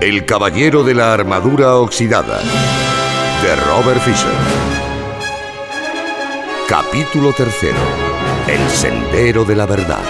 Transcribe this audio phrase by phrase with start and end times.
[0.00, 2.40] El Caballero de la Armadura Oxidada
[3.42, 4.32] de Robert Fisher.
[6.66, 7.76] Capítulo tercero.
[8.48, 10.02] El Sendero de la Verdad.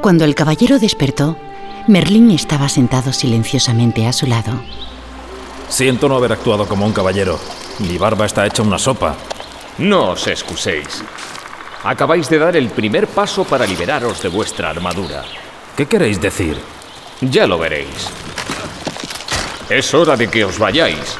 [0.00, 1.36] Cuando el caballero despertó,
[1.88, 4.52] Merlín estaba sentado silenciosamente a su lado.
[5.68, 7.40] Siento no haber actuado como un caballero.
[7.80, 9.16] Mi barba está hecha una sopa.
[9.78, 11.02] No os excuséis.
[11.82, 15.24] Acabáis de dar el primer paso para liberaros de vuestra armadura.
[15.76, 16.75] ¿Qué queréis decir?
[17.20, 18.10] Ya lo veréis.
[19.70, 21.18] Es hora de que os vayáis.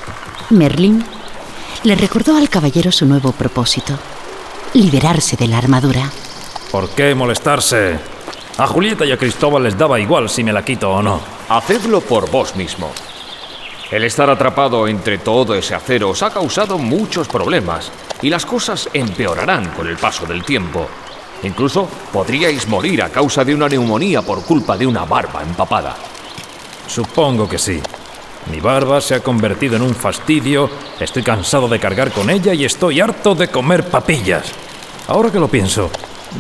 [0.51, 1.05] Merlín
[1.85, 3.99] le recordó al caballero su nuevo propósito,
[4.75, 6.11] liberarse de la armadura.
[6.71, 7.99] ¿Por qué molestarse?
[8.59, 11.21] A Julieta y a Cristóbal les daba igual si me la quito o no.
[11.49, 12.93] Hacedlo por vos mismo.
[13.91, 18.89] El estar atrapado entre todo ese acero os ha causado muchos problemas y las cosas
[18.93, 20.89] empeorarán con el paso del tiempo.
[21.43, 25.97] Incluso podríais morir a causa de una neumonía por culpa de una barba empapada.
[26.87, 27.81] Supongo que sí.
[28.51, 32.65] Mi barba se ha convertido en un fastidio, estoy cansado de cargar con ella y
[32.65, 34.53] estoy harto de comer papillas.
[35.09, 35.91] Ahora que lo pienso,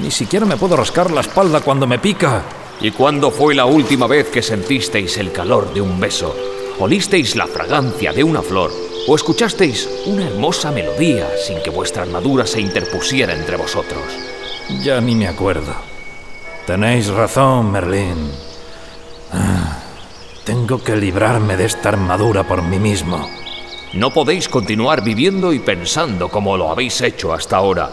[0.00, 2.42] ni siquiera me puedo rascar la espalda cuando me pica.
[2.80, 6.34] ¿Y cuándo fue la última vez que sentisteis el calor de un beso?
[6.78, 8.70] ¿Olisteis la fragancia de una flor?
[9.08, 14.02] ¿O escuchasteis una hermosa melodía sin que vuestra armadura se interpusiera entre vosotros?
[14.68, 15.74] Ya ni me acuerdo.
[16.66, 18.30] Tenéis razón, Merlín.
[19.32, 19.78] Ah,
[20.44, 23.28] tengo que librarme de esta armadura por mí mismo.
[23.92, 27.90] No podéis continuar viviendo y pensando como lo habéis hecho hasta ahora.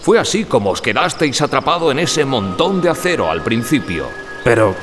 [0.00, 4.06] Fue así como os quedasteis atrapado en ese montón de acero al principio.
[4.42, 4.74] Pero,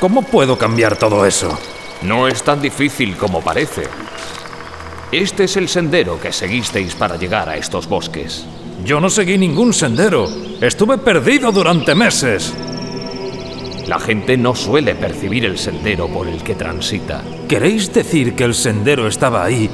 [0.00, 1.58] ¿cómo puedo cambiar todo eso?
[2.02, 3.88] No es tan difícil como parece.
[5.10, 8.46] Este es el sendero que seguisteis para llegar a estos bosques.
[8.84, 10.28] Yo no seguí ningún sendero.
[10.60, 12.52] Estuve perdido durante meses.
[13.86, 17.22] La gente no suele percibir el sendero por el que transita.
[17.48, 19.70] ¿Queréis decir que el sendero estaba ahí,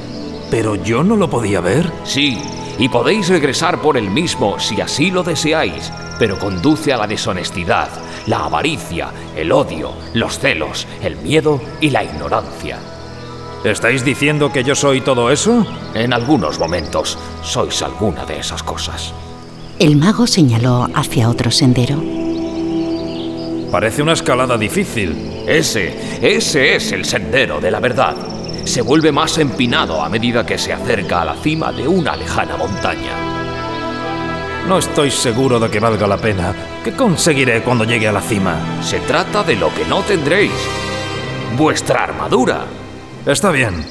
[0.51, 1.91] pero yo no lo podía ver?
[2.03, 2.39] Sí,
[2.77, 7.89] y podéis regresar por el mismo si así lo deseáis, pero conduce a la deshonestidad,
[8.27, 12.77] la avaricia, el odio, los celos, el miedo y la ignorancia.
[13.63, 15.65] ¿Estáis diciendo que yo soy todo eso?
[15.93, 19.13] En algunos momentos sois alguna de esas cosas.
[19.79, 22.01] El mago señaló hacia otro sendero.
[23.69, 25.43] Parece una escalada difícil.
[25.45, 28.15] Ese, ese es el sendero de la verdad.
[28.63, 32.55] Se vuelve más empinado a medida que se acerca a la cima de una lejana
[32.55, 33.11] montaña.
[34.67, 36.53] No estoy seguro de que valga la pena.
[36.83, 38.81] ¿Qué conseguiré cuando llegue a la cima?
[38.81, 40.51] Se trata de lo que no tendréis.
[41.57, 42.78] Vuestra armadura.
[43.25, 43.85] Está bien.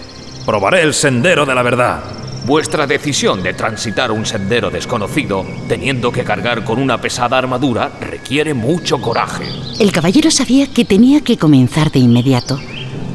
[0.47, 2.01] Probaré el sendero de la verdad.
[2.47, 8.55] Vuestra decisión de transitar un sendero desconocido, teniendo que cargar con una pesada armadura, requiere
[8.55, 9.45] mucho coraje.
[9.79, 12.59] El caballero sabía que tenía que comenzar de inmediato,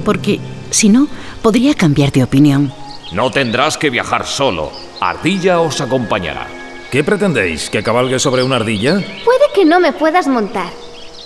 [0.06, 1.07] porque si no,
[1.41, 2.72] podría cambiar de opinión.
[3.12, 4.72] No tendrás que viajar solo.
[5.00, 6.47] Ardilla os acompañará.
[6.91, 7.72] ¿Qué pretendéis?
[7.72, 8.94] ¿Que cabalgue sobre una ardilla?
[9.25, 10.72] Puede que no me puedas montar,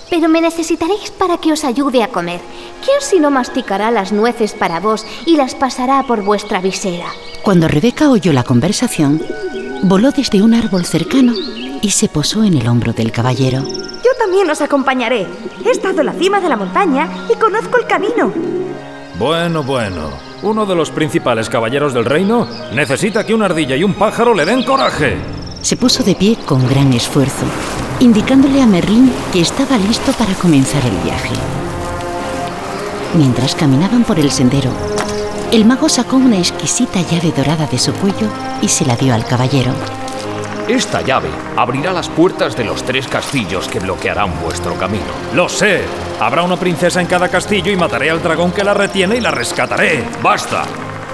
[0.10, 2.42] pero me necesitaréis para que os ayude a comer.
[2.84, 7.08] ¿Quién si no masticará las nueces para vos y las pasará por vuestra visera?
[7.42, 9.22] Cuando Rebeca oyó la conversación,
[9.84, 11.34] voló desde un árbol cercano
[11.82, 13.64] y se posó en el hombro del caballero.
[13.64, 15.28] Yo también os acompañaré.
[15.66, 18.32] He estado en la cima de la montaña y conozco el camino.
[19.20, 20.10] Bueno, bueno.
[20.44, 24.46] Uno de los principales caballeros del reino necesita que una ardilla y un pájaro le
[24.46, 25.18] den coraje.
[25.62, 27.46] Se puso de pie con gran esfuerzo,
[28.00, 31.34] indicándole a Merlín que estaba listo para comenzar el viaje.
[33.16, 34.72] Mientras caminaban por el sendero,
[35.52, 38.30] el mago sacó una exquisita llave dorada de su cuello
[38.62, 39.72] y se la dio al caballero.
[40.68, 45.06] Esta llave abrirá las puertas de los tres castillos que bloquearán vuestro camino.
[45.34, 45.84] Lo sé.
[46.20, 49.32] Habrá una princesa en cada castillo y mataré al dragón que la retiene y la
[49.32, 50.04] rescataré.
[50.22, 50.66] ¡Basta!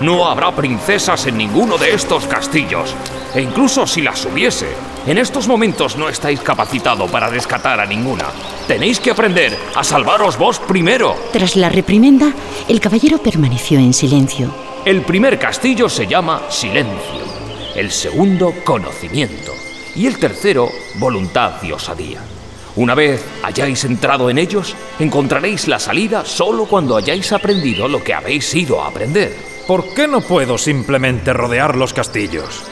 [0.01, 2.95] No habrá princesas en ninguno de estos castillos.
[3.35, 4.67] E incluso si las hubiese,
[5.07, 8.25] en estos momentos no estáis capacitado para rescatar a ninguna.
[8.67, 11.15] Tenéis que aprender a salvaros vos primero.
[11.31, 12.31] Tras la reprimenda,
[12.69, 14.53] el caballero permaneció en silencio.
[14.85, 17.23] El primer castillo se llama Silencio,
[17.75, 19.53] el segundo Conocimiento
[19.95, 22.21] y el tercero Voluntad y Osadía.
[22.75, 28.13] Una vez hayáis entrado en ellos, encontraréis la salida solo cuando hayáis aprendido lo que
[28.13, 29.35] habéis ido a aprender.
[29.67, 32.63] ¿Por qué no puedo simplemente rodear los castillos?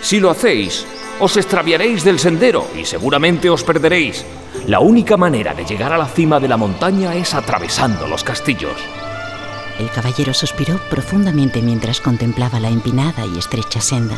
[0.00, 0.86] Si lo hacéis,
[1.20, 4.24] os extraviaréis del sendero y seguramente os perderéis.
[4.66, 8.76] La única manera de llegar a la cima de la montaña es atravesando los castillos.
[9.78, 14.16] El caballero suspiró profundamente mientras contemplaba la empinada y estrecha senda.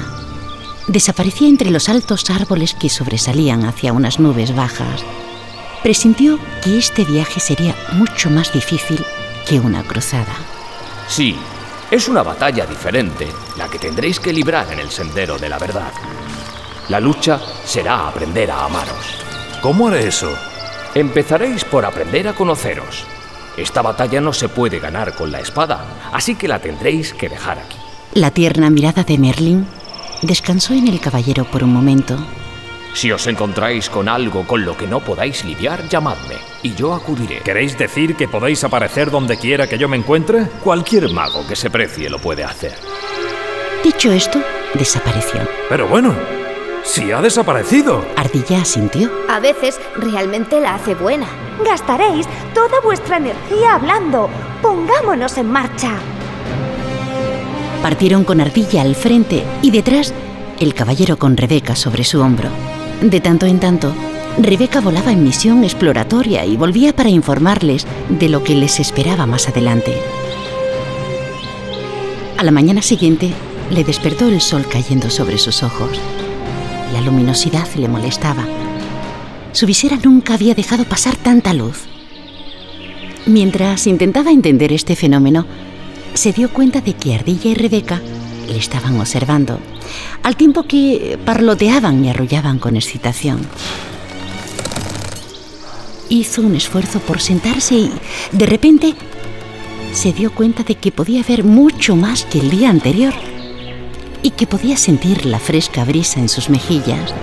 [0.88, 5.04] Desaparecía entre los altos árboles que sobresalían hacia unas nubes bajas.
[5.82, 9.04] Presintió que este viaje sería mucho más difícil
[9.48, 10.34] que una cruzada.
[11.08, 11.36] Sí,
[11.90, 13.26] es una batalla diferente
[13.58, 15.92] la que tendréis que librar en el sendero de la verdad.
[16.88, 19.24] La lucha será aprender a amaros.
[19.60, 20.32] ¿Cómo haré eso?
[20.94, 23.04] Empezaréis por aprender a conoceros.
[23.56, 27.58] Esta batalla no se puede ganar con la espada, así que la tendréis que dejar
[27.58, 27.76] aquí.
[28.14, 29.66] La tierna mirada de Merlin
[30.22, 32.16] descansó en el caballero por un momento.
[32.94, 37.40] Si os encontráis con algo con lo que no podáis lidiar, llamadme y yo acudiré.
[37.40, 40.46] ¿Queréis decir que podéis aparecer donde quiera que yo me encuentre?
[40.62, 42.74] Cualquier mago que se precie lo puede hacer.
[43.82, 44.40] Dicho esto,
[44.74, 45.40] desapareció.
[45.68, 46.14] Pero bueno,
[46.82, 48.04] si ha desaparecido.
[48.16, 49.10] Ardilla asintió.
[49.28, 51.26] A veces realmente la hace buena.
[51.64, 54.28] Gastaréis toda vuestra energía hablando.
[54.60, 55.94] Pongámonos en marcha.
[57.82, 60.12] Partieron con Ardilla al frente y detrás
[60.58, 62.50] el caballero con Rebeca sobre su hombro.
[63.02, 63.94] De tanto en tanto,
[64.38, 69.48] Rebeca volaba en misión exploratoria y volvía para informarles de lo que les esperaba más
[69.48, 69.94] adelante.
[72.36, 73.32] A la mañana siguiente
[73.70, 75.98] le despertó el sol cayendo sobre sus ojos.
[76.92, 78.44] La luminosidad le molestaba.
[79.52, 81.84] Su visera nunca había dejado pasar tanta luz.
[83.26, 85.46] Mientras intentaba entender este fenómeno,
[86.14, 88.00] se dio cuenta de que Ardilla y Rebeca
[88.48, 89.58] le estaban observando,
[90.22, 93.46] al tiempo que parloteaban y arrullaban con excitación.
[96.08, 97.92] Hizo un esfuerzo por sentarse y,
[98.32, 98.94] de repente,
[99.92, 103.14] se dio cuenta de que podía ver mucho más que el día anterior
[104.22, 107.14] y que podía sentir la fresca brisa en sus mejillas.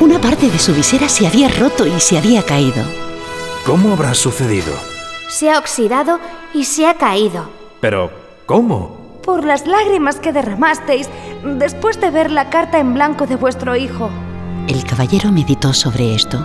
[0.00, 2.84] Una parte de su visera se había roto y se había caído.
[3.66, 4.72] ¿Cómo habrá sucedido?
[5.28, 6.18] Se ha oxidado
[6.54, 7.50] y se ha caído.
[7.80, 8.10] Pero,
[8.46, 8.99] ¿cómo?
[9.30, 11.08] Por las lágrimas que derramasteis
[11.44, 14.10] después de ver la carta en blanco de vuestro hijo.
[14.66, 16.44] El caballero meditó sobre esto.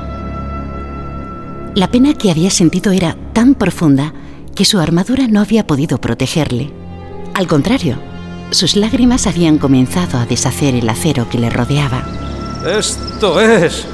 [1.74, 4.14] La pena que había sentido era tan profunda
[4.54, 6.72] que su armadura no había podido protegerle.
[7.34, 7.98] Al contrario,
[8.52, 12.04] sus lágrimas habían comenzado a deshacer el acero que le rodeaba.
[12.68, 13.88] Esto es.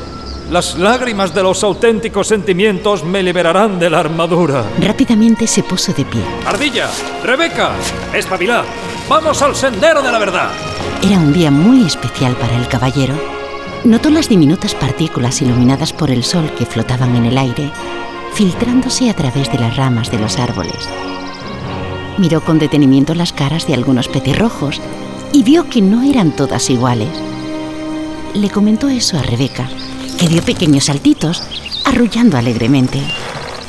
[0.52, 4.66] Las lágrimas de los auténticos sentimientos me liberarán de la armadura.
[4.82, 6.22] Rápidamente se puso de pie.
[6.46, 6.90] Ardilla,
[7.24, 7.72] Rebeca,
[8.14, 8.66] espabilad.
[9.08, 10.50] Vamos al sendero de la verdad.
[11.02, 13.14] Era un día muy especial para el caballero.
[13.86, 17.72] Notó las diminutas partículas iluminadas por el sol que flotaban en el aire,
[18.34, 20.90] filtrándose a través de las ramas de los árboles.
[22.18, 24.82] Miró con detenimiento las caras de algunos petirrojos
[25.32, 27.08] y vio que no eran todas iguales.
[28.34, 29.70] Le comentó eso a Rebeca,
[30.22, 31.42] que dio pequeños saltitos,
[31.84, 33.02] arrullando alegremente.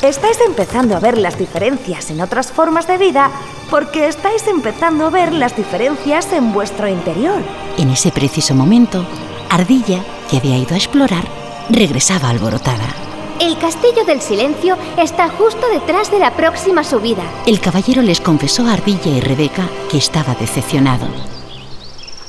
[0.03, 3.31] Estáis empezando a ver las diferencias en otras formas de vida
[3.71, 7.41] porque estáis empezando a ver las diferencias en vuestro interior.
[7.79, 9.07] En ese preciso momento,
[9.49, 11.25] Ardilla, que había ido a explorar,
[11.71, 12.95] regresaba alborotada.
[13.41, 17.23] El castillo del silencio está justo detrás de la próxima subida.
[17.47, 21.07] El caballero les confesó a Ardilla y Rebeca que estaba decepcionado.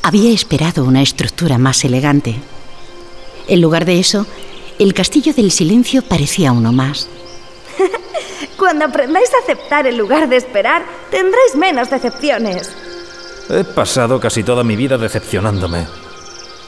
[0.02, 2.40] Había esperado una estructura más elegante.
[3.48, 4.26] En lugar de eso,
[4.80, 7.10] el castillo del silencio parecía uno más.
[8.58, 12.72] Cuando aprendáis a aceptar en lugar de esperar, tendréis menos decepciones.
[13.50, 15.86] He pasado casi toda mi vida decepcionándome.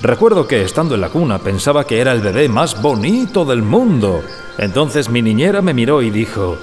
[0.01, 4.24] Recuerdo que estando en la cuna pensaba que era el bebé más bonito del mundo.
[4.57, 6.57] Entonces mi niñera me miró y dijo,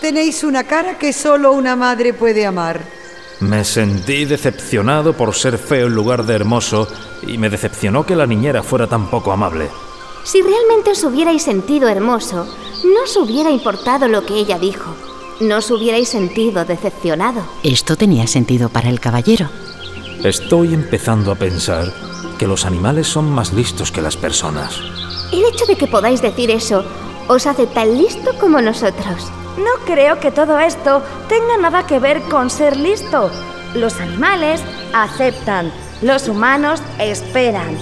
[0.00, 2.82] Tenéis una cara que solo una madre puede amar.
[3.40, 6.88] Me sentí decepcionado por ser feo en lugar de hermoso
[7.26, 9.68] y me decepcionó que la niñera fuera tan poco amable.
[10.24, 12.46] Si realmente os hubierais sentido hermoso,
[12.84, 14.94] no os hubiera importado lo que ella dijo.
[15.40, 17.42] No os hubierais sentido decepcionado.
[17.62, 19.48] Esto tenía sentido para el caballero.
[20.24, 21.92] Estoy empezando a pensar
[22.38, 24.80] que los animales son más listos que las personas.
[25.32, 26.84] El hecho de que podáis decir eso
[27.28, 29.30] os hace tan listo como nosotros.
[29.56, 33.30] No creo que todo esto tenga nada que ver con ser listo.
[33.74, 34.60] Los animales
[34.92, 35.72] aceptan,
[36.02, 37.76] los humanos esperan.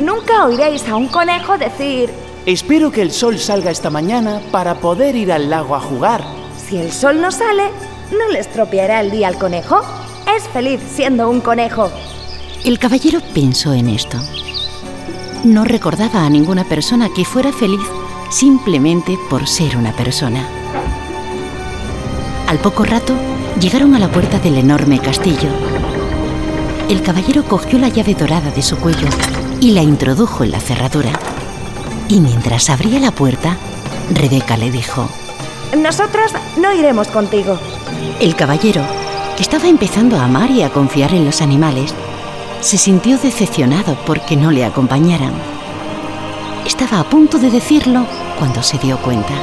[0.00, 2.10] Nunca oiréis a un conejo decir,
[2.46, 6.24] Espero que el sol salga esta mañana para poder ir al lago a jugar.
[6.56, 7.64] si el sol no sale,
[8.12, 9.82] ¿no le estropeará el día al conejo?
[10.36, 11.90] Es feliz siendo un conejo.
[12.64, 14.16] El caballero pensó en esto.
[15.44, 17.80] No recordaba a ninguna persona que fuera feliz
[18.30, 20.46] simplemente por ser una persona.
[22.50, 23.14] Al poco rato
[23.60, 25.48] llegaron a la puerta del enorme castillo.
[26.88, 29.06] El caballero cogió la llave dorada de su cuello
[29.60, 31.12] y la introdujo en la cerradura.
[32.08, 33.56] Y mientras abría la puerta,
[34.12, 35.08] Rebeca le dijo,
[35.78, 37.56] Nosotros no iremos contigo.
[38.18, 38.82] El caballero,
[39.36, 41.94] que estaba empezando a amar y a confiar en los animales,
[42.60, 45.34] se sintió decepcionado porque no le acompañaran.
[46.66, 48.08] Estaba a punto de decirlo
[48.40, 49.34] cuando se dio cuenta.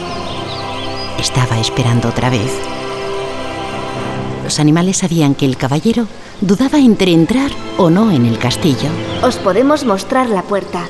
[1.18, 2.52] Estaba esperando otra vez.
[4.48, 6.08] Los animales sabían que el caballero
[6.40, 8.88] dudaba entre entrar o no en el castillo.
[9.22, 10.86] Os podemos mostrar la puerta,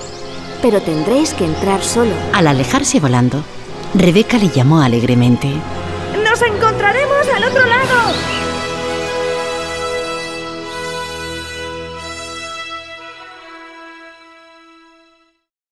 [0.62, 2.12] pero tendréis que entrar solo.
[2.34, 3.44] Al alejarse volando,
[3.96, 5.48] Rebeca le llamó alegremente.
[6.24, 8.47] ¡Nos encontraremos al otro lado!